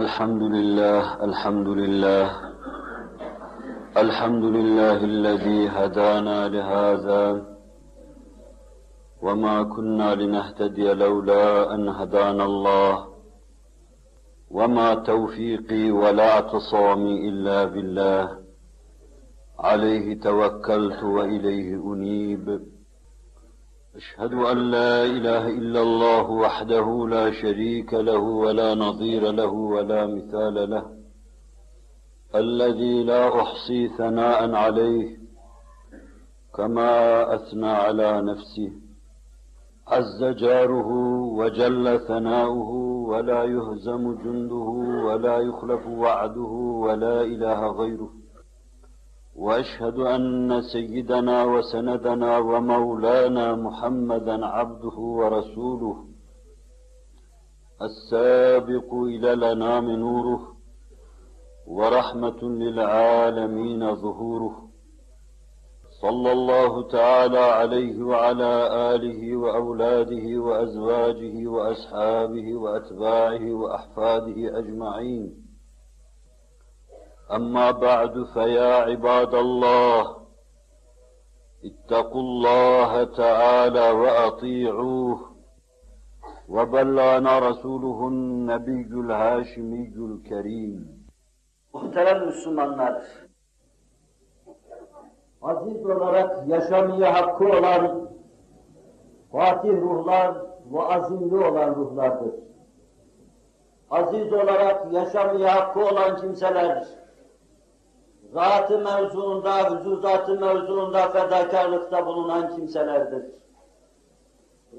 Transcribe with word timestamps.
الحمد 0.00 0.42
لله 0.42 1.24
الحمد 1.24 1.68
لله. 1.68 2.26
الحمد 3.96 4.44
لله 4.44 4.98
الذي 5.12 5.68
هدانا 5.68 6.48
لهذا. 6.48 7.24
وما 9.22 9.62
كنا 9.62 10.14
لنهتدي 10.14 10.92
لولا 10.92 11.74
أن 11.74 11.88
هدانا 11.88 12.44
الله. 12.44 12.94
وما 14.50 14.94
توفيقي 14.94 15.90
ولا 15.90 16.26
اعتصامي 16.34 17.28
إلا 17.28 17.64
بالله. 17.64 18.24
عليه 19.58 20.20
توكلت 20.20 21.02
وإليه 21.02 21.68
أنيب. 21.92 22.46
أشهد 23.96 24.32
أن 24.32 24.70
لا 24.70 25.04
إله 25.04 25.48
إلا 25.48 25.82
الله 25.82 26.30
وحده 26.30 27.08
لا 27.08 27.30
شريك 27.30 27.94
له 27.94 28.18
ولا 28.18 28.74
نظير 28.74 29.32
له 29.32 29.52
ولا 29.52 30.06
مثال 30.06 30.70
له 30.70 30.84
الذي 32.34 33.04
لا 33.04 33.42
أحصي 33.42 33.88
ثناء 33.88 34.54
عليه 34.54 35.16
كما 36.54 36.90
أثنى 37.34 37.70
على 37.70 38.22
نفسه 38.22 38.72
عز 39.88 40.24
جاره 40.24 40.90
وجل 41.40 42.00
ثناؤه 42.08 42.70
ولا 43.10 43.44
يهزم 43.44 44.14
جنده 44.22 44.68
ولا 45.06 45.38
يخلف 45.38 45.86
وعده 45.86 46.52
ولا 46.84 47.22
إله 47.22 47.66
غيره. 47.66 48.10
وأشهد 49.36 49.98
أن 49.98 50.62
سيدنا 50.62 51.44
وسندنا 51.44 52.38
ومولانا 52.38 53.54
محمدا 53.54 54.46
عبده 54.46 54.98
ورسوله 54.98 56.04
السابق 57.82 58.94
إلى 58.94 59.32
الأنام 59.32 59.90
نوره 59.90 60.56
ورحمة 61.66 62.42
للعالمين 62.42 63.94
ظهوره 63.94 64.70
صلى 66.00 66.32
الله 66.32 66.88
تعالى 66.88 67.38
عليه 67.38 68.02
وعلى 68.02 68.52
آله 68.94 69.36
وأولاده 69.36 70.38
وأزواجه 70.40 71.46
وأصحابه 71.48 72.54
وأتباعه 72.54 73.52
وأحفاده 73.52 74.58
أجمعين 74.58 75.49
أما 77.35 77.71
بعد 77.71 78.23
فيا 78.33 78.73
عباد 78.75 79.33
الله 79.35 80.15
اتقوا 81.65 82.21
الله 82.21 83.03
تعالى 83.03 83.91
وأطيعوه 83.91 85.19
وبلغنا 86.49 87.39
رسوله 87.39 88.07
النبي 88.07 88.89
الهاشمي 89.03 89.93
الكريم 89.97 91.05
Muhterem 91.75 92.25
Müslümanlar, 92.25 93.03
aziz 95.41 95.85
olarak 95.85 96.47
yaşamaya 96.47 97.13
hakkı 97.13 97.45
olan 97.45 98.09
fatih 99.31 99.69
ruhlar 99.69 100.35
ve 100.71 100.81
azimli 100.81 101.35
olan 101.35 101.75
ruhlardır. 101.75 102.33
Aziz 103.91 104.33
olarak 104.33 104.93
yaşamaya 104.93 105.55
hakkı 105.55 105.79
olan 105.79 106.15
kimseler, 106.15 106.87
zatı 108.32 108.78
mevzuunda, 108.78 109.70
hüzuzatı 109.70 110.40
mevzuunda 110.40 111.10
fedakarlıkta 111.10 112.06
bulunan 112.06 112.56
kimselerdir. 112.56 113.24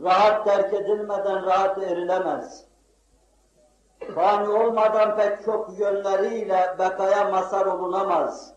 Rahat 0.03 0.45
terk 0.45 0.73
edilmeden 0.73 1.45
rahat 1.45 1.77
erilemez. 1.77 2.65
Fani 4.15 4.49
olmadan 4.49 5.17
pek 5.17 5.45
çok 5.45 5.79
yönleriyle 5.79 6.75
bekaya 6.79 7.29
mazhar 7.29 7.65
olunamaz. 7.65 8.53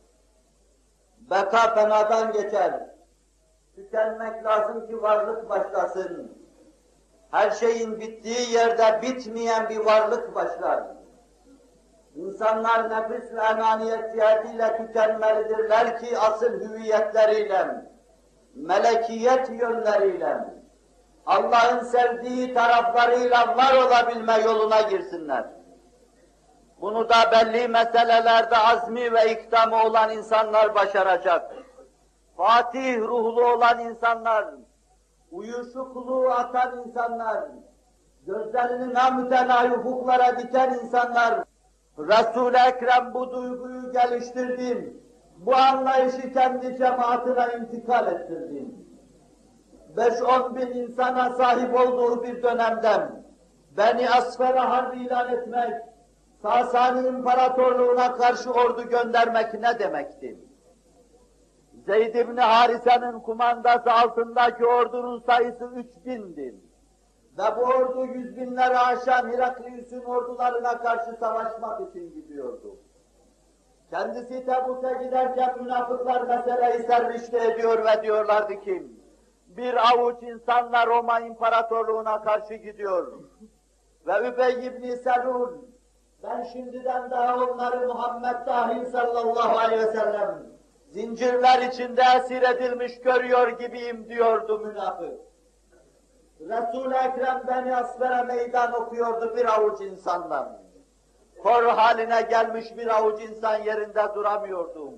Beka 1.31 1.75
fenadan 1.75 2.33
geçer. 2.33 2.91
Tükenmek 3.77 4.45
lazım 4.45 4.87
ki 4.87 5.03
varlık 5.03 5.49
başlasın. 5.49 6.39
Her 7.31 7.51
şeyin 7.51 8.01
bittiği 8.01 8.53
yerde 8.53 9.03
bitmeyen 9.03 9.69
bir 9.69 9.79
varlık 9.79 10.35
başlar. 10.35 10.85
İnsanlar 12.15 12.91
nefis 12.91 13.33
ve 13.33 13.41
enaniyet 13.41 14.15
cihetiyle 14.15 14.77
tükenmelidirler 14.77 15.99
ki 15.99 16.19
asıl 16.19 16.61
hüviyetleriyle, 16.61 17.67
melekiyet 18.55 19.51
yönleriyle, 19.51 20.39
Allah'ın 21.27 21.85
sevdiği 21.85 22.55
taraflarıyla 22.55 23.57
var 23.57 23.87
olabilme 23.87 24.39
yoluna 24.39 24.81
girsinler. 24.81 25.45
Bunu 26.81 27.09
da 27.09 27.15
belli 27.33 27.69
meselelerde 27.69 28.57
azmi 28.57 29.13
ve 29.13 29.33
ikdamı 29.33 29.83
olan 29.83 30.11
insanlar 30.11 30.75
başaracak. 30.75 31.55
Fatih 32.37 32.99
ruhlu 32.99 33.53
olan 33.53 33.79
insanlar, 33.79 34.45
uyuşukluğu 35.33 36.31
atan 36.31 36.85
insanlar, 36.87 37.45
gözlerini 38.27 38.95
namütenayi 38.95 39.71
hukuklara 39.71 40.39
diken 40.39 40.79
insanlar, 40.83 41.45
Resul-i 41.99 42.57
Ekrem 42.69 43.15
bu 43.15 43.33
duyguyu 43.33 43.93
geliştirdim. 43.93 45.01
Bu 45.37 45.57
anlayışı 45.57 46.33
kendi 46.33 46.77
cemaatine 46.77 47.47
intikal 47.61 48.07
ettirdim. 48.07 48.75
5-10 49.97 50.57
bin 50.57 50.81
insana 50.81 51.31
sahip 51.31 51.81
olduğu 51.81 52.23
bir 52.23 52.43
dönemden 52.43 53.25
Beni 53.77 54.11
Asfer'e 54.11 54.59
harbi 54.59 55.05
ilan 55.05 55.33
etmek, 55.33 55.75
Sasani 56.43 57.09
İmparatorluğuna 57.09 58.15
karşı 58.15 58.51
ordu 58.53 58.83
göndermek 58.83 59.55
ne 59.55 59.79
demekti? 59.79 60.39
Zeyd 61.87 62.15
ibn 62.15 62.37
Harise'nin 62.37 63.21
kumandası 63.21 63.93
altındaki 63.93 64.67
ordunun 64.67 65.21
sayısı 65.21 65.65
3000'di. 65.65 66.55
Ve 67.39 67.43
bu 67.57 67.61
ordu 67.61 68.07
yüz 68.07 68.37
binleri 68.37 68.79
aşan 68.79 69.33
Heraklius'un 69.33 70.01
ordularına 70.01 70.79
karşı 70.79 71.17
savaşmak 71.21 71.81
için 71.91 72.15
gidiyordu. 72.15 72.77
Kendisi 73.91 74.47
Tebuk'a 74.47 74.93
giderken 74.93 75.63
münafıklar 75.63 76.23
meseleyi 76.23 76.83
servisle 76.83 77.53
ediyor 77.53 77.85
ve 77.85 78.03
diyorlardı 78.03 78.61
ki, 78.61 78.87
bir 79.47 79.93
avuç 79.93 80.23
insanla 80.23 80.87
Roma 80.87 81.21
İmparatorluğuna 81.21 82.23
karşı 82.23 82.55
gidiyor. 82.55 83.13
Ve 84.07 84.29
Übey 84.29 84.67
ibn 84.67 84.95
Selul, 84.95 85.53
ben 86.23 86.43
şimdiden 86.43 87.11
daha 87.11 87.37
onları 87.37 87.87
Muhammed 87.87 88.47
dahil 88.47 88.87
sallallahu 88.87 89.59
aleyhi 89.59 89.83
ve 89.83 89.93
sellem, 89.93 90.43
zincirler 90.91 91.63
içinde 91.63 92.03
esir 92.17 92.43
edilmiş 92.43 93.01
görüyor 93.01 93.49
gibiyim 93.49 94.09
diyordu 94.09 94.59
münafık. 94.59 95.34
Resul-i 96.49 96.95
Ekrem 96.95 97.43
Beni 97.49 97.77
Asfer'e 97.77 98.23
meydan 98.23 98.73
okuyordu 98.73 99.37
bir 99.37 99.55
avuç 99.55 99.81
insandan. 99.81 100.59
Kor 101.43 101.65
haline 101.65 102.23
gelmiş 102.23 102.77
bir 102.77 102.87
avuç 102.99 103.23
insan 103.23 103.59
yerinde 103.59 104.15
duramıyordu. 104.15 104.95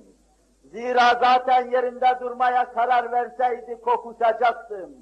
Zira 0.64 1.18
zaten 1.20 1.70
yerinde 1.70 2.18
durmaya 2.20 2.72
karar 2.72 3.12
verseydi 3.12 3.80
kokuşacaktım. 3.80 4.94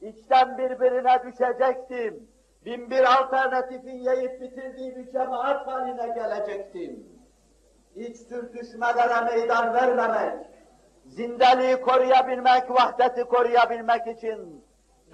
İçten 0.00 0.58
birbirine 0.58 1.22
düşecektim. 1.24 2.28
Bin 2.64 2.90
bir 2.90 3.20
alternatifin 3.20 3.96
yiyip 3.96 4.40
bitirdiği 4.40 4.96
bir 4.96 5.12
cemaat 5.12 5.66
haline 5.66 6.08
gelecektim. 6.08 7.06
İç 7.94 8.16
sürtüşmelere 8.16 9.20
meydan 9.20 9.74
vermemek, 9.74 10.46
zindeliği 11.06 11.80
koruyabilmek, 11.80 12.70
vahdeti 12.70 13.24
koruyabilmek 13.24 14.06
için 14.06 14.64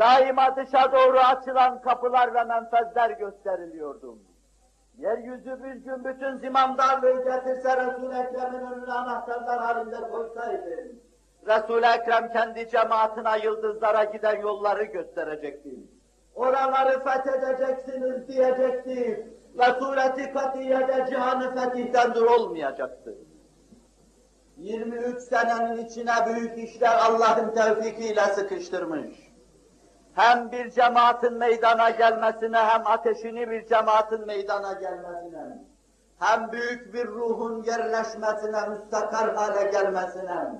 daima 0.00 0.56
dışa 0.56 0.92
doğru 0.92 1.18
açılan 1.18 1.80
kapılar 1.80 2.34
ve 2.34 2.44
menfezler 2.44 3.10
gösteriliyordu. 3.10 4.18
Yeryüzü 4.98 5.64
bir 5.64 5.74
gün 5.74 6.04
bütün 6.04 6.36
zimamdarlığı 6.36 7.24
getirse 7.24 7.76
Resul-i 7.76 8.18
Ekrem'in 8.18 8.66
önüne 8.66 8.92
anahtarlar 8.92 9.58
halinde 9.58 9.96
koysaydı, 10.10 10.92
Resul-i 11.46 11.86
Ekrem 11.86 12.32
kendi 12.32 12.68
cemaatine 12.68 13.44
yıldızlara 13.44 14.04
giden 14.04 14.40
yolları 14.40 14.84
gösterecekti. 14.84 15.70
Oraları 16.34 17.04
fethedeceksiniz 17.04 18.28
diyecekti 18.28 19.26
ve 19.58 19.64
sureti 19.64 20.32
katiyede 20.32 21.06
cihanı 21.10 21.54
fetihten 21.54 22.14
dur 22.14 22.26
olmayacaktı. 22.26 23.14
23 24.56 25.18
senenin 25.18 25.84
içine 25.84 26.12
büyük 26.26 26.58
işler 26.58 26.96
Allah'ın 26.96 27.54
tevfikiyle 27.54 28.20
sıkıştırmış 28.20 29.29
hem 30.20 30.52
bir 30.52 30.70
cemaatin 30.70 31.32
meydana 31.32 31.90
gelmesine, 31.90 32.58
hem 32.58 32.86
ateşini 32.86 33.50
bir 33.50 33.66
cemaatin 33.66 34.26
meydana 34.26 34.72
gelmesine, 34.72 35.58
hem 36.18 36.52
büyük 36.52 36.94
bir 36.94 37.06
ruhun 37.06 37.62
yerleşmesine, 37.62 38.68
müstakar 38.68 39.34
hale 39.34 39.70
gelmesine, 39.70 40.52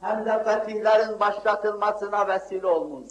hem 0.00 0.26
de 0.26 0.44
fetihlerin 0.44 1.20
başlatılmasına 1.20 2.28
vesile 2.28 2.66
olmuş. 2.66 3.08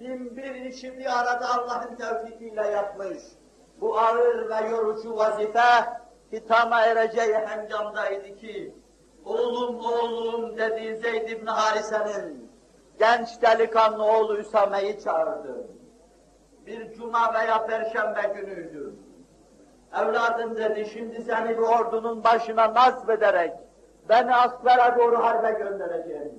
Bin 0.00 0.36
bir 0.36 0.54
işi 0.54 0.98
bir 0.98 1.20
arada 1.20 1.46
Allah'ın 1.54 1.96
tevfikiyle 1.96 2.66
yapmış. 2.68 3.18
bu 3.80 3.98
ağır 3.98 4.48
ve 4.48 4.68
yorucu 4.68 5.16
vazife 5.16 5.84
hitama 6.32 6.80
ereceği 6.80 7.34
hengamdaydı 7.34 8.36
ki, 8.36 8.74
oğlum 9.24 9.80
oğlum 9.80 10.58
dediği 10.58 10.96
Zeyd 10.96 11.28
ibn 11.28 11.46
Harise'nin 11.46 12.45
genç 12.98 13.42
delikanlı 13.42 14.04
oğlu 14.04 14.38
Üsame'yi 14.38 15.00
çağırdı. 15.00 15.66
Bir 16.66 16.92
cuma 16.92 17.34
veya 17.34 17.66
perşembe 17.66 18.22
günüydü. 18.34 18.94
Evladım 20.02 20.56
dedi, 20.56 20.86
şimdi 20.92 21.22
seni 21.22 21.48
bir 21.48 21.62
ordunun 21.62 22.24
başına 22.24 22.74
nasip 22.74 23.10
ederek 23.10 23.52
beni 24.08 24.34
asklara 24.34 24.98
doğru 24.98 25.18
harbe 25.18 25.50
göndereceğim. 25.50 26.32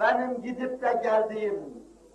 Benim 0.00 0.42
gidip 0.42 0.82
de 0.82 1.00
geldiğim, 1.02 1.60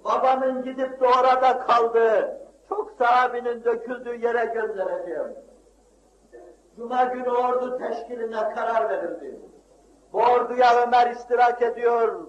babanın 0.06 0.63
gidip 0.63 1.01
de 1.01 1.07
orada 1.07 1.59
kaldığı, 1.59 2.38
çok 2.69 2.91
sahabinin 3.00 3.63
döküldüğü 3.63 4.25
yere 4.25 4.45
göndereceğim. 4.45 5.35
Cuma 6.75 7.03
günü 7.03 7.29
ordu 7.29 7.77
teşkiline 7.77 8.53
karar 8.53 8.89
verildi. 8.89 9.39
Bu 10.13 10.19
orduya 10.19 10.83
Ömer 10.83 11.12
iştirak 11.12 11.62
ediyor, 11.62 12.27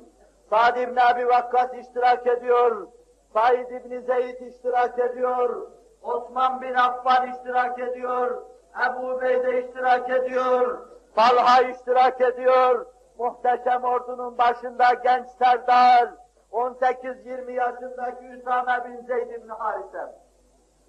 Sa'd 0.53 0.77
ibn 0.77 0.97
Abi 0.97 1.29
Vakkas 1.29 1.75
iştirak 1.75 2.27
ediyor, 2.27 2.89
Said 3.33 3.71
ibn 3.71 4.01
Zeyd 4.01 4.41
iştirak 4.41 4.99
ediyor, 4.99 5.71
Osman 6.03 6.63
bin 6.63 6.75
Affan 6.75 7.33
iştirak 7.33 7.79
ediyor, 7.79 8.43
Ebu 8.87 9.21
Beyde 9.21 9.65
iştirak 9.65 10.11
ediyor, 10.11 10.87
Talha 11.17 11.63
iştirak 11.63 12.21
ediyor, 12.21 12.87
muhteşem 13.19 13.85
ordunun 13.85 14.39
başında 14.39 14.95
genç 14.95 15.27
serdar, 15.29 16.09
18-20 16.53 17.53
yaşındaki 17.53 18.25
Üsame 18.27 18.85
bin 18.85 19.07
Zeyd 19.07 19.31
ibn 19.31 19.49
Harise. 19.49 20.15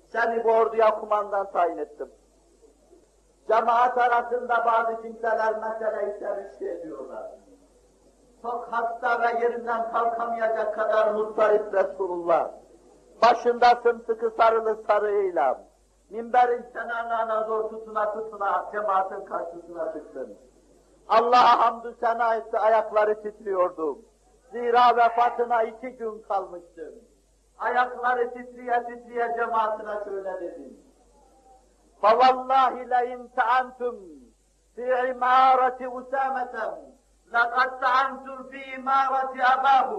Seni 0.07 0.43
bu 0.43 0.51
orduya 0.51 0.99
kumandan 0.99 1.51
tayin 1.51 1.77
ettim. 1.77 2.11
Cemaat 3.47 3.97
arasında 3.97 4.65
bazı 4.65 5.01
kimseler 5.01 5.61
tercih 5.79 6.15
ediyorlar 6.15 6.43
Çok 8.42 8.68
hasta 8.70 9.22
ve 9.22 9.44
yerinden 9.44 9.92
kalkamayacak 9.92 10.74
kadar 10.74 11.14
muttarip 11.14 11.74
Resulullah. 11.74 12.50
Başında 13.22 13.80
sımsıkı 13.82 14.30
sarılı 14.30 14.82
sarığıyla, 14.86 15.60
minberin 16.10 16.64
kenarlarına 16.72 17.44
zor 17.44 17.70
tutuna 17.70 18.12
tutuna 18.12 18.66
cemaatin 18.72 19.24
karşısına 19.24 19.92
çıktın. 19.92 20.38
Allah'a 21.08 21.66
hamdü 21.66 21.94
sena 22.00 22.34
etti, 22.34 22.58
ayakları 22.58 23.22
titriyordu. 23.22 23.98
Zira 24.52 24.96
vefatına 24.96 25.62
iki 25.62 25.88
gün 25.88 26.22
kalmıştı. 26.22 26.94
Ayakları 27.58 28.34
titriye 28.34 28.84
titriye 28.84 29.34
cemaatine 29.36 30.04
şöyle 30.04 30.40
dedi. 30.40 30.72
فَوَاللّٰهِ 32.02 32.74
لَاِنْ 32.92 33.20
تَعَنْتُمْ 33.38 33.96
فِي 34.76 34.86
عِمَارَةِ 35.02 35.80
اُسَامَةً 35.98 36.54
لَقَدْ 37.32 37.80
تَعَنْتُمْ 37.80 38.38
فِي 38.50 38.60
عِمَارَةِ 38.74 39.32
أَبَاهُ 39.54 39.90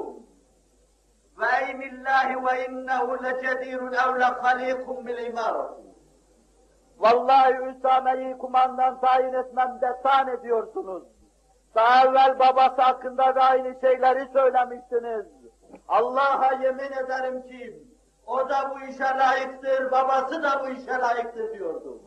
وَاَيْمِ 1.39 1.79
اللّٰهِ 1.91 2.27
وَاِنَّهُ 2.45 3.05
لَجَدِيرٌ 3.25 3.81
اَوْ 4.03 4.11
لَخَلِيقٌ 4.23 4.85
بِالْعِمَارَةِ 5.05 5.67
Vallahi 6.99 7.53
Üsame'yi 7.53 8.37
kumandan 8.37 8.99
tayin 8.99 9.33
etmemde 9.33 10.01
tan 10.03 10.27
ediyorsunuz. 10.27 11.03
Daha 11.75 12.05
evvel 12.05 12.39
babası 12.39 12.81
hakkında 12.81 13.35
da 13.35 13.41
aynı 13.41 13.79
şeyleri 13.81 14.27
söylemiştiniz. 14.33 15.25
Allah'a 15.87 16.53
yemin 16.53 16.91
ederim 16.91 17.41
ki 17.41 17.83
o 18.27 18.49
da 18.49 18.71
bu 18.75 18.81
işe 18.81 19.03
layıktır, 19.03 19.91
babası 19.91 20.43
da 20.43 20.63
bu 20.63 20.69
işe 20.69 20.91
layıktır 20.91 21.53
diyordu. 21.53 22.01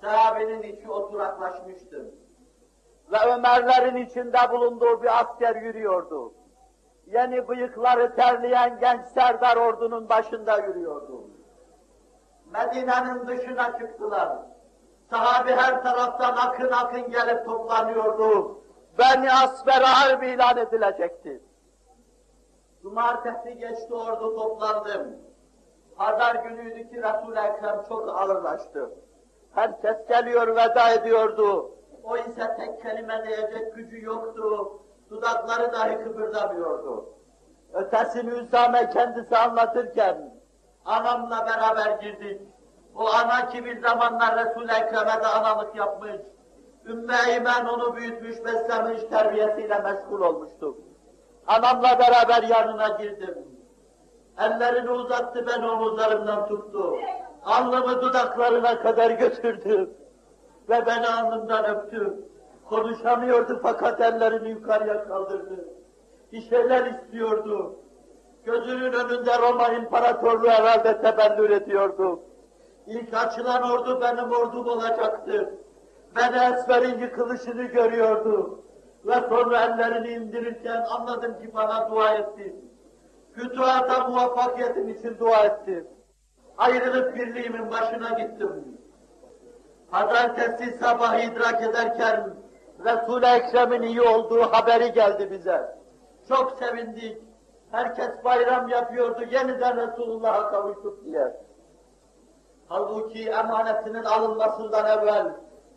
Sahabenin 0.00 0.62
içi 0.62 0.90
oturaklaşmıştı. 0.90 2.10
Ve 3.11 3.33
Ömerlerin 3.33 3.95
içinde 3.95 4.51
bulunduğu 4.51 5.03
bir 5.03 5.19
asker 5.19 5.55
yürüyordu. 5.55 6.33
Yeni 7.05 7.47
bıyıkları 7.47 8.15
terleyen 8.15 8.79
genç 8.79 9.05
serdar 9.05 9.57
ordunun 9.57 10.09
başında 10.09 10.57
yürüyordu. 10.57 11.21
Medine'nin 12.53 13.27
dışına 13.27 13.79
çıktılar. 13.79 14.29
Sahabi 15.09 15.51
her 15.51 15.83
taraftan 15.83 16.35
akın 16.35 16.71
akın 16.71 17.11
gelip 17.11 17.45
toplanıyordu. 17.45 18.59
Beni 18.99 19.31
asber 19.31 19.81
harbi 19.81 20.27
ilan 20.27 20.57
edilecekti. 20.57 21.41
Cumartesi 22.81 23.57
geçti 23.57 23.93
ordu 23.93 24.35
toplandım. 24.35 25.17
Pazar 25.97 26.35
günüydü 26.35 26.89
ki 26.89 26.97
Resul-i 26.97 27.39
Ekrem 27.39 27.83
çok 27.89 28.09
ağırlaştı. 28.09 28.91
Herkes 29.55 30.07
geliyor 30.07 30.47
veda 30.47 30.89
ediyordu. 30.89 31.71
O 32.09 32.17
ise 32.17 32.55
tek 32.57 32.81
kelime 32.81 33.23
diyecek 33.27 33.75
gücü 33.75 34.05
yoktu. 34.05 34.71
Dudakları 35.09 35.73
dahi 35.73 36.03
kıpırdamıyordu. 36.03 37.05
Ötesini 37.73 38.29
Üsame 38.29 38.89
kendisi 38.89 39.37
anlatırken 39.37 40.33
anamla 40.85 41.45
beraber 41.45 41.91
girdik. 42.01 42.41
O 42.95 43.07
ana 43.07 43.49
ki 43.49 43.65
bir 43.65 43.81
zamanlar 43.81 44.45
Resul-i 44.45 44.71
Ekrem'e 44.71 45.23
de 45.23 45.27
analık 45.27 45.75
yapmış. 45.75 46.15
Ümmü 46.85 47.13
Eymen 47.27 47.65
onu 47.65 47.95
büyütmüş, 47.95 48.45
beslemiş, 48.45 49.03
terbiyesiyle 49.03 49.79
meşgul 49.79 50.21
olmuştu. 50.21 50.77
Anamla 51.47 51.99
beraber 51.99 52.43
yanına 52.43 52.87
girdim. 52.87 53.37
Ellerini 54.39 54.91
uzattı, 54.91 55.47
ben 55.47 55.63
omuzlarımdan 55.63 56.47
tuttu. 56.47 56.95
Alnımı 57.45 58.01
dudaklarına 58.01 58.81
kadar 58.81 59.11
götürdü. 59.11 59.89
Ve 60.69 60.85
beni 60.85 61.07
alnımdan 61.07 61.65
öptü. 61.65 62.13
Konuşamıyordu 62.65 63.59
fakat 63.63 64.01
ellerini 64.01 64.49
yukarıya 64.49 65.07
kaldırdı. 65.07 65.65
Bir 66.31 66.49
şeyler 66.49 66.85
istiyordu. 66.85 67.75
Gözünün 68.45 68.93
önünde 68.93 69.31
Roma 69.41 69.67
İmparatorluğu 69.67 70.49
herhalde 70.49 71.01
tebellür 71.01 71.49
ediyordu. 71.49 72.19
İlk 72.87 73.13
açılan 73.13 73.71
ordu 73.71 74.01
benim 74.01 74.31
ordum 74.31 74.67
olacaktı. 74.67 75.53
Ben 76.15 76.53
Esmer'in 76.53 76.99
yıkılışını 76.99 77.63
görüyordu. 77.63 78.59
Ve 79.05 79.13
sonra 79.29 79.61
ellerini 79.61 80.09
indirirken 80.09 80.85
anladım 80.89 81.39
ki 81.41 81.53
bana 81.53 81.89
dua 81.89 82.13
etti. 82.13 82.55
Fütuhata 83.33 84.07
muvaffakiyetim 84.07 84.89
için 84.89 85.17
dua 85.19 85.39
etti. 85.39 85.87
Ayrılıp 86.57 87.15
birliğimin 87.15 87.71
başına 87.71 88.19
gittim. 88.19 88.78
Pazartesi 89.91 90.77
sabahı 90.77 91.21
idrak 91.21 91.61
ederken 91.61 92.33
Resul-i 92.85 93.25
Ekrem'in 93.25 93.81
iyi 93.81 94.01
olduğu 94.01 94.41
haberi 94.41 94.93
geldi 94.93 95.31
bize. 95.31 95.75
Çok 96.27 96.57
sevindik. 96.59 97.17
Herkes 97.71 98.23
bayram 98.23 98.67
yapıyordu, 98.67 99.21
yeniden 99.31 99.77
Resulullah'a 99.77 100.51
kavuştuk 100.51 101.05
diye. 101.05 101.35
Halbuki 102.67 103.29
emanetinin 103.29 104.03
alınmasından 104.03 104.99
evvel 104.99 105.27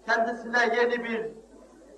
kendisine 0.07 0.77
yeni 0.77 1.05
bir 1.05 1.31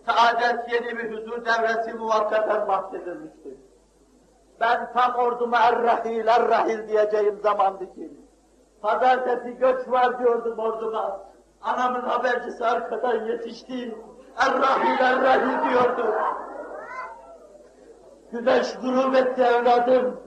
saadet, 0.06 0.72
yeni 0.72 0.98
bir 0.98 1.12
huzur 1.12 1.44
devresi 1.44 1.92
muvakkaten 1.92 2.68
bahsedilmişti. 2.68 3.58
Ben 4.60 4.92
tam 4.92 5.14
orduma 5.14 5.58
er-rahil, 5.58 6.26
er-rahil 6.26 6.88
diyeceğim 6.88 7.40
zamandı 7.42 7.94
ki. 7.94 8.10
Pazartesi 8.82 9.56
göç 9.56 9.88
var 9.88 10.18
diyordum 10.18 10.58
orduma. 10.58 11.20
Anamın 11.64 12.00
habercisi 12.00 12.64
arkadan 12.64 13.24
yetişti. 13.24 13.94
Er-rahil, 14.36 15.00
er-rahil 15.00 15.70
diyordu. 15.70 16.14
Güneş 18.32 18.74
grup 18.82 19.16
etti 19.16 19.42
evladım. 19.42 20.20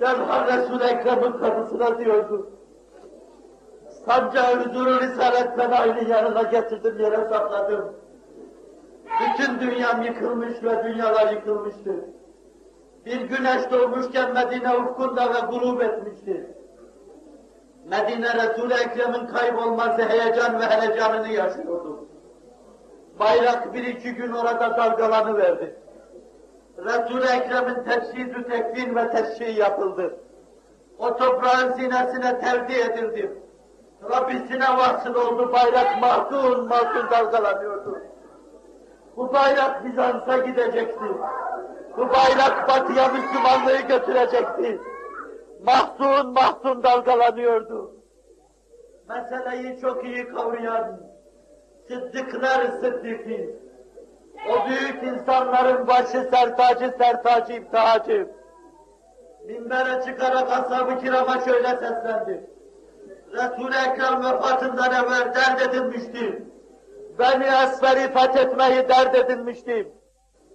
Derhal 0.00 0.46
Resul-i 0.46 0.84
Ekrem'in 0.84 1.32
kapısına 1.32 1.98
diyordu. 1.98 2.50
Sancağı 4.06 4.64
huzuru 4.64 5.00
Risalet 5.00 5.58
ben 5.58 5.70
aynı 5.70 6.08
yanına 6.08 6.42
getirdim, 6.42 6.98
yere 7.00 7.28
sakladım. 7.28 7.96
Bütün 9.20 9.60
dünyam 9.60 10.02
yıkılmış 10.02 10.62
ve 10.62 10.84
dünyalar 10.84 11.32
yıkılmıştı. 11.32 12.04
Bir 13.06 13.20
güneş 13.20 13.70
doğmuşken 13.70 14.34
Medine 14.34 14.76
ufkunda 14.76 15.34
ve 15.34 15.56
grup 15.56 15.82
etmişti. 15.82 16.55
Medine 17.90 18.34
Resul-i 18.34 18.74
Ekrem'in 18.74 19.26
kaybolması 19.26 20.02
heyecan 20.02 20.60
ve 20.60 20.66
helecanını 20.66 21.28
yaşıyordu. 21.28 22.06
Bayrak 23.20 23.74
bir 23.74 23.84
iki 23.84 24.14
gün 24.14 24.32
orada 24.32 24.76
dalgalanıverdi. 24.76 25.76
Resul-i 26.78 27.26
Ekrem'in 27.26 27.84
teşhidü 27.84 28.48
tekvin 28.48 28.96
ve 28.96 29.10
teşhih 29.10 29.58
yapıldı. 29.58 30.16
O 30.98 31.16
toprağın 31.16 31.72
sinesine 31.72 32.40
tevdi 32.40 32.72
edildi. 32.72 33.32
Rabbisine 34.10 34.76
vasıl 34.78 35.14
oldu, 35.14 35.52
bayrak 35.52 36.00
mahzun 36.00 36.68
mahzun 36.68 37.10
dalgalanıyordu. 37.10 37.98
Bu 39.16 39.32
bayrak 39.32 39.84
Bizans'a 39.84 40.36
gidecekti. 40.36 41.04
Bu 41.96 42.08
bayrak 42.08 42.68
batıya 42.68 43.08
Müslümanlığı 43.08 43.80
götürecekti. 43.88 44.80
Mahzun 45.66 46.32
mahzun 46.32 46.82
dalgalanıyordu. 46.82 47.96
meseleyi 49.08 49.80
çok 49.80 50.04
iyi 50.04 50.28
kavrayan 50.28 51.00
sıddıklar 51.88 52.64
sıddıkı, 52.64 53.50
o 54.48 54.68
büyük 54.68 55.02
insanların 55.02 55.86
başı 55.86 56.28
sertacı 56.30 56.94
sertacı 56.98 57.52
iptihacı, 57.52 58.30
minbere 59.46 60.02
çıkarak 60.04 60.52
ashab-ı 60.52 60.98
kirama 60.98 61.40
şöyle 61.40 61.68
seslendi. 61.68 62.50
Resul-i 63.32 63.76
Ekrem 63.76 64.24
vefatından 64.24 64.92
evvel 64.92 65.34
dert 65.34 65.62
edinmişti. 65.62 66.42
Beni 67.18 67.44
Esfer'i 67.44 68.12
fethetmeyi 68.12 68.88
dert 68.88 69.14
edinmiştim. 69.14 69.88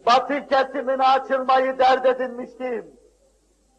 Batı 0.06 0.48
kesimine 0.48 1.04
açılmayı 1.04 1.80
dert 1.80 2.06
edinmiştim. 2.06 3.01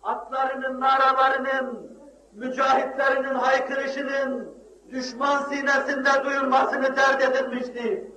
Atlarının 0.03 0.81
naralarının, 0.81 1.99
mücahitlerinin 2.33 3.35
haykırışının 3.35 4.55
düşman 4.91 5.43
sinesinde 5.43 6.25
duyulmasını 6.25 6.97
dert 6.97 7.23
edinmişti. 7.23 8.13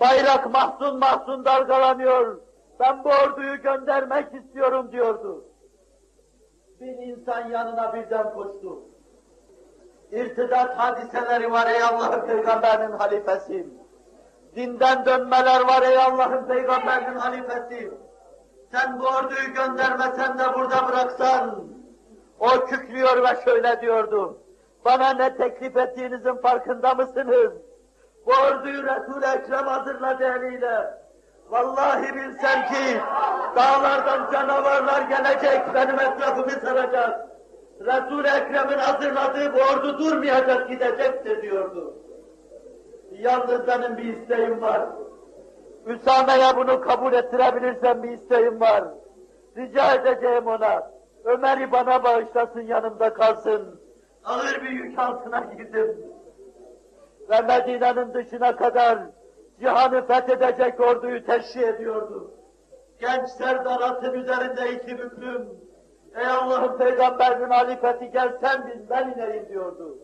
Bayrak 0.00 0.52
mahzun 0.52 0.98
mahzun 0.98 1.44
dalgalanıyor. 1.44 2.40
Ben 2.80 3.04
bu 3.04 3.08
orduyu 3.08 3.62
göndermek 3.62 4.34
istiyorum 4.34 4.92
diyordu. 4.92 5.44
Bir 6.80 7.06
insan 7.06 7.48
yanına 7.48 7.94
birden 7.94 8.34
koştu. 8.34 8.78
İrtidat 10.12 10.78
hadiseleri 10.78 11.52
var 11.52 11.66
ey 11.66 11.82
Allah'ın 11.82 12.26
peygamberinin 12.26 12.96
halifesi. 12.96 13.66
Dinden 14.56 15.06
dönmeler 15.06 15.60
var 15.60 15.82
ey 15.82 15.98
Allah'ın 15.98 16.44
peygamberinin 16.44 17.18
halifesi. 17.18 17.90
Sen 18.72 19.00
bu 19.00 19.06
orduyu 19.06 19.54
göndermesen 19.54 20.38
de 20.38 20.54
burada 20.54 20.88
bıraksan. 20.88 21.64
O 22.40 22.48
kükrüyor 22.48 23.22
ve 23.22 23.44
şöyle 23.44 23.80
diyordu. 23.80 24.38
Bana 24.84 25.10
ne 25.10 25.36
teklif 25.36 25.76
ettiğinizin 25.76 26.34
farkında 26.34 26.94
mısınız? 26.94 27.52
Bu 28.26 28.32
orduyu 28.32 28.82
Resul-i 28.82 29.26
Ekrem 29.26 29.66
hazırladı 29.66 30.24
eliyle. 30.24 30.94
Vallahi 31.50 32.14
bilsen 32.14 32.66
ki 32.68 33.00
dağlardan 33.56 34.32
canavarlar 34.32 35.02
gelecek, 35.02 35.74
benim 35.74 36.00
etrafımı 36.00 36.50
saracak. 36.50 37.28
Resul-i 37.80 38.28
Ekrem'in 38.28 38.78
hazırladığı 38.78 39.54
bu 39.54 39.58
ordu 39.58 39.98
durmayacak, 39.98 40.68
gidecektir 40.68 41.42
diyordu. 41.42 41.94
Yalnız 43.12 43.66
benim 43.66 43.96
bir 43.96 44.04
isteğim 44.04 44.62
var. 44.62 44.80
Üsame'ye 45.88 46.56
bunu 46.56 46.80
kabul 46.80 47.12
ettirebilirsen 47.12 48.02
bir 48.02 48.10
isteğim 48.10 48.60
var. 48.60 48.84
Rica 49.56 49.94
edeceğim 49.94 50.46
ona. 50.46 50.90
Ömer'i 51.24 51.72
bana 51.72 52.04
bağışlasın, 52.04 52.60
yanımda 52.60 53.14
kalsın. 53.14 53.80
Ağır 54.24 54.62
bir 54.62 54.70
yük 54.70 54.98
altına 54.98 55.40
girdim. 55.40 55.96
Ve 57.30 57.40
Medine'nin 57.40 58.14
dışına 58.14 58.56
kadar 58.56 58.98
cihanı 59.60 60.06
fethedecek 60.06 60.80
orduyu 60.80 61.24
teşhi 61.26 61.64
ediyordu. 61.64 62.30
Genç 63.00 63.28
Serdar 63.28 63.80
atın 63.80 64.14
üzerinde 64.14 64.72
iki 64.72 64.98
büklüm. 64.98 65.48
Ey 66.16 66.26
Allah'ın 66.26 66.78
peygamberinin 66.78 67.50
halifeti 67.50 68.10
gel 68.10 68.38
sen 68.40 68.66
bin 68.66 68.90
ben 68.90 69.14
ineyim 69.16 69.48
diyordu. 69.48 69.98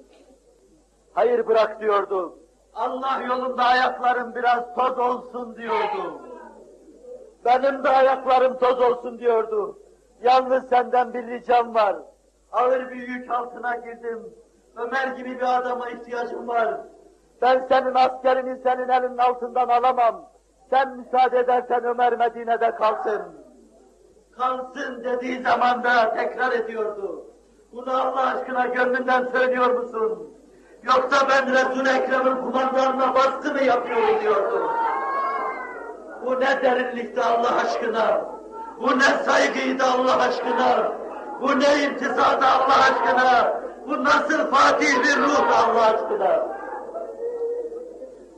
Hayır 1.12 1.46
bırak 1.46 1.80
diyordu. 1.80 2.38
Allah 2.74 3.22
yolunda 3.28 3.64
ayaklarım 3.64 4.34
biraz 4.34 4.74
toz 4.74 4.98
olsun 4.98 5.56
diyordu. 5.56 6.20
Benim 7.44 7.84
de 7.84 7.88
ayaklarım 7.88 8.58
toz 8.58 8.80
olsun 8.80 9.18
diyordu. 9.18 9.78
Yalnız 10.22 10.68
senden 10.68 11.14
bir 11.14 11.26
ricam 11.26 11.74
var. 11.74 11.96
Ağır 12.52 12.90
bir 12.90 13.08
yük 13.08 13.30
altına 13.30 13.76
girdim. 13.76 14.34
Ömer 14.76 15.06
gibi 15.06 15.30
bir 15.40 15.56
adama 15.58 15.90
ihtiyacım 15.90 16.48
var. 16.48 16.80
Ben 17.42 17.66
senin 17.68 17.94
askerini 17.94 18.58
senin 18.62 18.88
elinin 18.88 19.18
altından 19.18 19.68
alamam. 19.68 20.28
Sen 20.70 20.96
müsaade 20.96 21.38
edersen 21.38 21.84
Ömer 21.84 22.16
Medine'de 22.16 22.70
kalsın. 22.70 23.22
Kalsın 24.38 25.04
dediği 25.04 25.42
zaman 25.42 25.84
da 25.84 26.14
tekrar 26.14 26.52
ediyordu. 26.52 27.24
Bunu 27.72 27.90
Allah 27.90 28.26
aşkına 28.26 28.66
gönlünden 28.66 29.24
söylüyor 29.24 29.70
musun? 29.70 30.33
Yoksa 30.86 31.28
ben 31.28 31.52
Resul-i 31.52 31.88
Ekrem'in 31.88 32.36
kumandanına 32.36 33.14
baskı 33.14 33.54
mı 33.54 33.62
yapıyorum 33.62 34.20
diyordu. 34.22 34.70
Bu 36.24 36.40
ne 36.40 36.62
derinlikti 36.62 37.20
Allah 37.20 37.56
aşkına. 37.56 38.24
Bu 38.80 38.98
ne 38.98 39.02
saygıydı 39.02 39.84
Allah 39.84 40.16
aşkına. 40.16 40.92
Bu 41.40 41.60
ne 41.60 41.84
imtisadı 41.84 42.44
Allah 42.46 42.78
aşkına. 42.90 43.60
Bu 43.86 44.04
nasıl 44.04 44.50
fatih 44.50 45.04
bir 45.04 45.22
ruh 45.22 45.68
Allah 45.68 45.86
aşkına. 45.94 46.46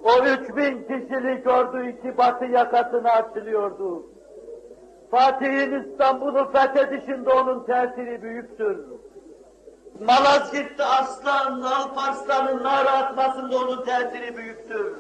O 0.05 0.25
üç 0.25 0.57
bin 0.57 0.83
kişilik 0.83 1.47
ordu 1.47 1.83
iki 1.83 2.19
batı 2.19 2.45
yakasına 2.45 3.11
açılıyordu. 3.11 4.07
Fatih'in 5.11 5.83
İstanbul'u 5.83 6.53
fethedişinde 6.53 7.31
onun 7.31 7.65
tesiri 7.65 8.23
büyüktür. 8.23 8.79
Malazgirt'te 10.01 10.85
aslan, 10.85 11.63
Alparslan'ın 11.63 12.65
nara 12.65 12.91
atmasında 12.91 13.57
onun 13.57 13.85
tesiri 13.85 14.37
büyüktür. 14.37 14.97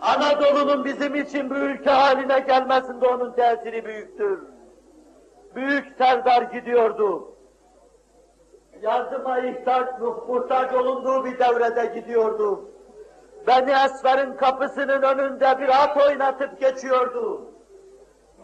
Anadolu'nun 0.00 0.84
bizim 0.84 1.14
için 1.14 1.50
bir 1.50 1.56
ülke 1.56 1.90
haline 1.90 2.40
gelmesinde 2.40 3.06
onun 3.06 3.32
tesiri 3.32 3.84
büyüktür. 3.84 4.42
Büyük 5.54 5.86
Serdar 5.98 6.42
gidiyordu. 6.42 7.34
Yardıma 8.82 9.38
ihtiyaç, 9.38 9.88
muhtaç 10.28 10.74
olunduğu 10.74 11.24
bir 11.24 11.38
devrede 11.38 12.00
gidiyordu. 12.00 12.70
Beni 13.46 13.70
Esfer'in 13.70 14.32
kapısının 14.32 15.02
önünde 15.02 15.58
bir 15.58 15.84
at 15.84 15.96
oynatıp 15.96 16.60
geçiyordu. 16.60 17.44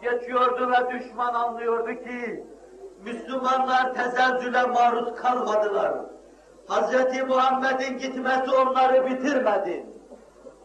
Geçiyordu 0.01 0.71
ve 0.71 0.99
düşman 0.99 1.33
anlıyordu 1.33 2.03
ki 2.03 2.45
Müslümanlar 3.05 3.93
tezelzüle 3.93 4.63
maruz 4.63 5.15
kalmadılar. 5.15 5.93
Hz. 6.69 7.21
Muhammed'in 7.27 7.97
gitmesi 7.97 8.55
onları 8.61 9.05
bitirmedi. 9.05 9.85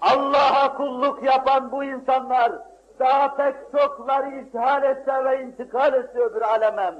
Allah'a 0.00 0.74
kulluk 0.74 1.22
yapan 1.22 1.72
bu 1.72 1.84
insanlar 1.84 2.52
daha 2.98 3.36
pek 3.36 3.54
çokları 3.72 4.28
ishal 4.28 4.82
etse 4.82 5.24
ve 5.24 5.42
intikal 5.42 5.94
etse 5.94 6.18
öbür 6.18 6.42
alemem. 6.42 6.94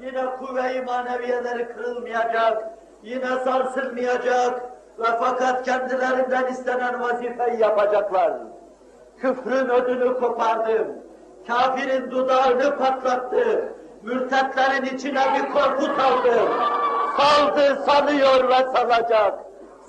Yine 0.00 0.26
kuvve-i 0.26 0.82
maneviyeleri 0.82 1.68
kırılmayacak, 1.68 2.70
yine 3.02 3.26
sarsılmayacak 3.44 4.62
ve 4.98 5.06
fakat 5.20 5.62
kendilerinden 5.62 6.46
istenen 6.46 7.02
vazifeyi 7.02 7.60
yapacaklar. 7.60 8.32
Küfrün 9.18 9.68
ödünü 9.68 10.20
kopardı, 10.20 10.86
kafirin 11.46 12.10
dudağını 12.10 12.78
patlattı, 12.78 13.72
mürtetlerin 14.02 14.96
içine 14.96 15.20
bir 15.34 15.52
korku 15.52 15.84
saldı. 15.84 16.34
Saldı, 17.16 17.82
salıyor 17.86 18.48
ve 18.48 18.72
salacak. 18.76 19.38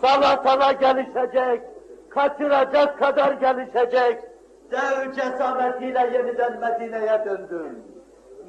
Sala 0.02 0.44
sala 0.44 0.72
gelişecek, 0.72 1.62
kaçıracak 2.10 3.00
kadar 3.00 3.32
gelişecek. 3.32 4.20
Dev 4.72 5.14
cesaretiyle 5.14 6.10
yeniden 6.14 6.60
Medine'ye 6.60 7.26
döndüm. 7.26 7.84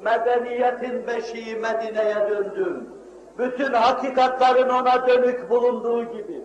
Medeniyetin 0.01 1.07
beşiği 1.07 1.55
Medine'ye 1.55 2.29
döndüm. 2.29 2.89
Bütün 3.37 3.73
hakikatların 3.73 4.69
ona 4.69 5.07
dönük 5.07 5.49
bulunduğu 5.49 6.03
gibi. 6.03 6.41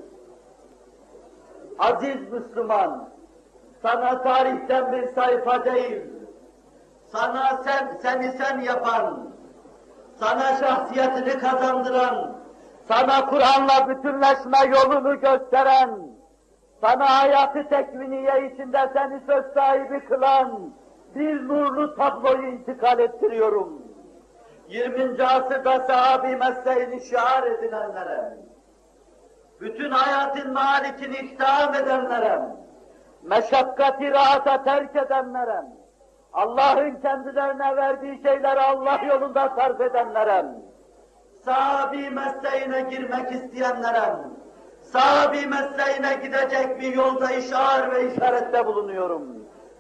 Aziz 1.79 2.33
Müslüman, 2.33 3.09
sana 3.83 4.23
tarihten 4.23 4.93
bir 4.93 5.09
sayfa 5.09 5.65
değil, 5.65 6.03
sana 7.13 7.61
sen, 7.65 7.99
seni 8.03 8.33
sen 8.33 8.61
yapan, 8.61 9.31
sana 10.21 10.57
şahsiyetini 10.57 11.39
kazandıran, 11.39 12.37
sana 12.89 13.27
Kur'an'la 13.27 13.89
bütünleşme 13.89 14.59
yolunu 14.77 15.21
gösteren, 15.21 15.91
sana 16.81 17.21
hayatı 17.21 17.69
tekviniye 17.69 18.51
içinde 18.53 18.91
seni 18.93 19.21
söz 19.27 19.45
sahibi 19.55 20.05
kılan 20.05 20.71
bir 21.15 21.49
nurlu 21.49 21.97
tabloyu 21.97 22.47
intikal 22.47 22.99
ettiriyorum. 22.99 23.83
20. 24.69 25.25
asırda 25.25 25.81
sahabi 25.81 26.37
mesleğini 26.37 27.01
şiar 27.01 27.43
edinenlere, 27.43 28.35
bütün 29.61 29.91
hayatın 29.91 30.53
malikini 30.53 31.17
iktidam 31.17 31.75
edenlere, 31.75 32.43
meşakkati 33.23 34.11
rahata 34.11 34.65
terk 34.65 34.97
edenlere, 34.97 35.63
Allah'ın 36.37 36.95
kendilerine 36.95 37.77
verdiği 37.77 38.23
şeyleri 38.23 38.61
Allah 38.61 39.01
yolunda 39.09 39.53
sarf 39.57 39.81
edenlere, 39.81 40.45
sahabi 41.45 42.11
mesleğine 42.11 42.81
girmek 42.91 43.33
isteyenlere, 43.33 44.15
sahabi 44.83 45.47
mesleğine 45.47 46.15
gidecek 46.23 46.81
bir 46.81 46.95
yolda 46.95 47.31
işar 47.31 47.91
ve 47.95 48.13
işarette 48.13 48.67
bulunuyorum. 48.67 49.23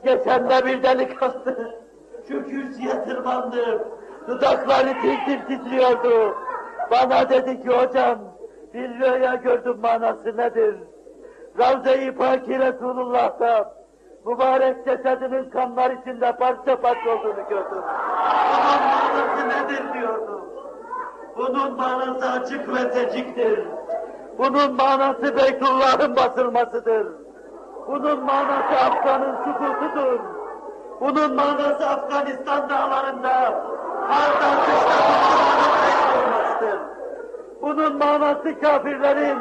Geçen 0.04 0.50
de 0.50 0.66
bir 0.66 0.82
delikanlı 0.82 1.74
şu 2.28 2.44
kürsüye 2.44 3.04
tırmandı, 3.04 3.88
dudakları 4.28 4.92
tir 5.02 5.24
tir 5.26 5.46
titriyordu. 5.46 6.36
Bana 6.90 7.28
dedi 7.30 7.62
ki 7.62 7.68
hocam, 7.68 8.18
Bir 8.74 8.88
rüya 8.88 9.34
gördüm 9.34 9.78
manası 9.82 10.36
nedir? 10.36 10.76
Ravza-i 11.58 12.14
Paki 12.14 12.58
Resulullah'ta 12.58 13.75
mübarek 14.26 14.84
cesedinin 14.84 15.50
kanlar 15.50 15.90
içinde 15.90 16.32
parça 16.36 16.80
parça 16.80 17.10
olduğunu 17.10 17.48
gördüm. 17.48 17.82
Bunun 17.82 18.82
manası 18.86 19.48
nedir 19.48 19.92
diyordum. 19.94 20.44
Bunun 21.36 21.76
manası 21.76 22.30
açık 22.30 22.68
ve 22.74 22.92
seciktir. 22.92 23.64
Bunun 24.38 24.74
manası 24.76 25.36
Beytullah'ın 25.36 26.16
basılmasıdır. 26.16 27.06
Bunun 27.88 28.24
manası 28.24 28.84
Afgan'ın 28.86 29.36
sükutudur. 29.44 30.20
Bunun 31.00 31.34
manası 31.34 31.86
Afganistan 31.88 32.70
dağlarında 32.70 33.64
kardan 34.08 34.56
kışta. 34.64 35.06
Bunun 37.62 37.96
manası 37.96 38.60
kafirlerin 38.60 39.38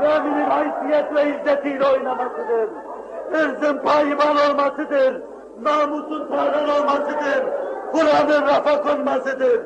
müminin 0.00 0.50
haysiyet 0.50 1.14
ve 1.14 1.28
izzetiyle 1.28 1.84
oynamasıdır. 1.86 2.87
Irzın 3.32 3.78
payıman 3.78 4.36
olmasıdır. 4.50 5.22
Namusun 5.62 6.28
talan 6.28 6.68
olmasıdır. 6.68 7.44
Kur'an'ın 7.92 8.46
rafa 8.46 8.82
konmasıdır. 8.82 9.60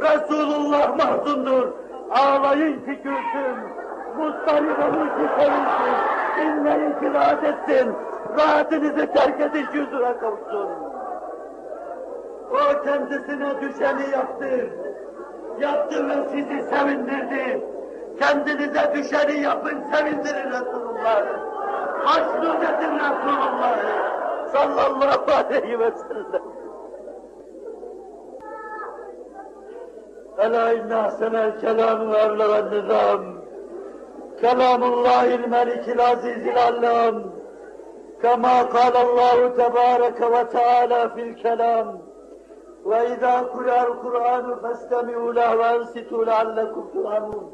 Resulullah 0.00 0.96
mahzundur. 0.96 1.68
Ağlayın 2.10 2.74
ki 2.74 3.00
gülsün. 3.04 3.56
Mustarip 4.18 4.78
olun 4.78 5.06
ki 5.06 5.30
sevinsin. 5.38 5.94
Dinleyin 6.36 6.92
ki 6.92 7.14
rahat 7.14 7.44
etsin. 7.44 7.92
Rahatınızı 8.38 9.06
terk 9.12 9.40
edin 9.40 9.66
ki 9.66 9.82
huzura 9.82 10.18
kavuşsun. 10.18 10.68
O 12.50 12.84
kendisine 12.84 13.60
düşeni 13.60 14.10
yaptı. 14.12 14.68
Yaptı 15.60 16.08
ve 16.08 16.14
sizi 16.30 16.62
sevindirdi. 16.70 17.62
Kendinize 18.18 18.92
düşeni 18.94 19.42
yapın, 19.42 19.82
sevindirin 19.92 20.50
Resulullah. 20.50 21.51
Haşnut 22.05 22.63
edin 22.63 22.99
Resulullah. 22.99 23.77
Sallallahu 24.53 25.31
aleyhi 25.31 25.79
ve 25.79 25.91
sellem. 25.91 26.41
Ela 30.37 30.73
inne 30.73 30.95
ahsenel 30.95 31.59
kelamı 31.59 32.13
ve 32.13 32.17
evleven 32.17 32.71
nizam. 32.71 33.21
Kelamullahil 34.41 35.47
melikil 35.47 35.99
azizil 36.11 36.57
allam. 36.57 37.37
كما 38.23 38.61
قال 38.63 38.95
الله 38.97 39.47
تبارك 39.47 40.19
وتعالى 40.21 41.09
في 41.09 41.21
الكلام 41.21 41.99
وإذا 42.85 43.39
قرأ 43.39 43.81
القرآن 43.83 44.55
فاستمعوا 44.61 45.33
له 45.33 45.55
وأنصتوا 45.57 46.25
لعلكم 46.25 46.87
ترحمون 46.93 47.51